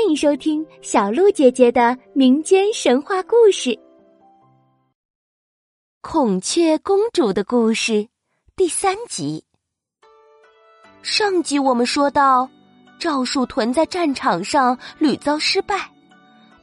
[0.00, 3.68] 欢迎收听小鹿姐姐的民间神话故事
[6.00, 7.92] 《孔雀公主的故事》
[8.56, 9.44] 第三集。
[11.02, 12.48] 上集我们说到，
[12.98, 15.90] 赵树屯在战场上屡遭失败，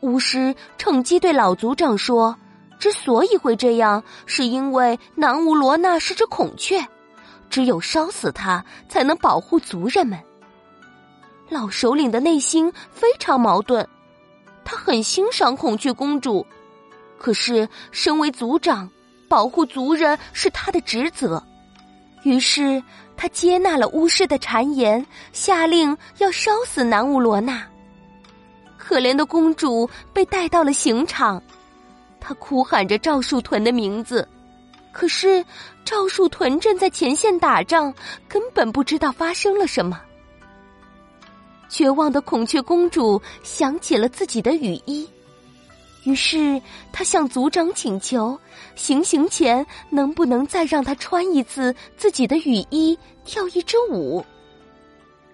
[0.00, 2.34] 巫师趁机对老族长说
[2.80, 6.82] ：“之所以会这样，是因为南无罗娜是只孔雀，
[7.50, 10.18] 只有烧死它，才能保护族人们。”
[11.48, 13.86] 老首领的内心非常矛盾，
[14.64, 16.44] 他很欣赏孔雀公主，
[17.18, 18.90] 可是身为族长，
[19.28, 21.42] 保护族人是他的职责。
[22.24, 22.82] 于是
[23.16, 27.64] 他接纳了巫师的谗言，下令要烧死南乌罗娜。
[28.76, 31.40] 可怜的公主被带到了刑场，
[32.20, 34.28] 她哭喊着赵树屯的名字，
[34.92, 35.44] 可是
[35.84, 37.94] 赵树屯正在前线打仗，
[38.28, 40.00] 根本不知道发生了什么。
[41.68, 45.08] 绝望的孔雀公主想起了自己的雨衣，
[46.04, 46.60] 于是
[46.92, 48.38] 她向族长请求，
[48.74, 54.24] 行刑前能不能再让她穿一次自己的雨衣，跳一支舞。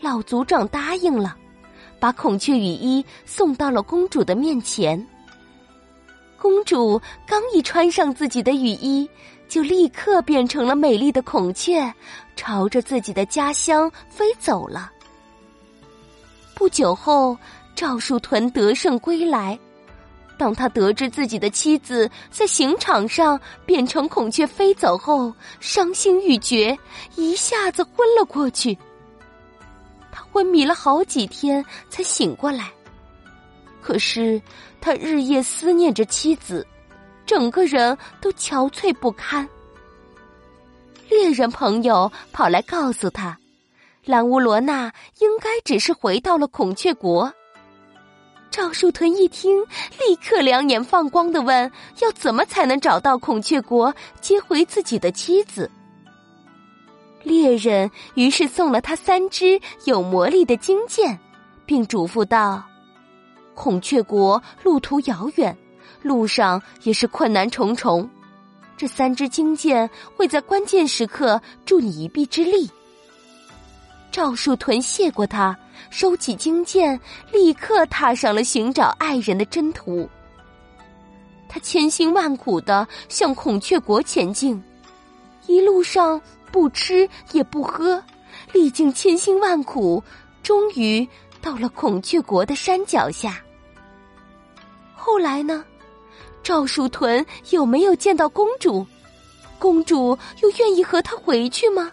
[0.00, 1.36] 老族长答应了，
[1.98, 5.06] 把孔雀雨衣送到了公主的面前。
[6.38, 9.08] 公主刚一穿上自己的雨衣，
[9.48, 11.92] 就立刻变成了美丽的孔雀，
[12.36, 14.92] 朝着自己的家乡飞走了。
[16.56, 17.36] 不久后，
[17.74, 19.58] 赵树屯得胜归来。
[20.38, 26.76] 当他得知自己的妻子在刑场上变成孔雀飞走后，伤心欲绝，
[27.14, 28.76] 一下子昏了过去。
[30.10, 32.72] 他昏迷了好几天才醒过来。
[33.82, 34.40] 可是
[34.80, 36.66] 他日夜思念着妻子，
[37.26, 39.46] 整个人都憔悴不堪。
[41.10, 43.38] 猎人朋友跑来告诉他。
[44.06, 47.30] 兰乌罗娜应该只是回到了孔雀国。
[48.52, 49.60] 赵树屯一听，
[49.98, 55.68] 立刻两眼放光的问：“要怎么才能找到孔雀国，接回自己的妻子？”
[57.24, 61.18] 猎人于是送了他三支有魔力的金剑，
[61.66, 62.62] 并嘱咐道
[63.56, 65.54] ：“孔雀国路途遥远，
[66.00, 68.08] 路上也是困难重重，
[68.76, 72.70] 这三支金剑会在关键时刻助你一臂之力。”
[74.16, 75.54] 赵树屯谢过他，
[75.90, 76.98] 收起金剑，
[77.30, 80.08] 立刻踏上了寻找爱人的征途。
[81.50, 84.58] 他千辛万苦的向孔雀国前进，
[85.46, 86.18] 一路上
[86.50, 88.02] 不吃也不喝，
[88.54, 90.02] 历尽千辛万苦，
[90.42, 91.06] 终于
[91.42, 93.38] 到了孔雀国的山脚下。
[94.94, 95.62] 后来呢？
[96.42, 98.86] 赵树屯有没有见到公主？
[99.58, 101.92] 公主又愿意和他回去吗？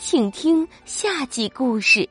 [0.00, 2.08] 请听下集故事。